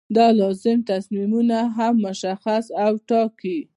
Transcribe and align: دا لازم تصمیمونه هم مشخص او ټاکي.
دا 0.15 0.27
لازم 0.39 0.81
تصمیمونه 0.91 1.59
هم 1.75 1.95
مشخص 2.07 2.65
او 2.85 2.93
ټاکي. 3.09 3.57